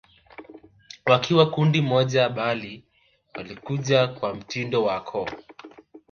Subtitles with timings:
[1.05, 2.83] Wakiwa kundi moja bali
[3.35, 5.27] walikuja kwa mtindo wa koo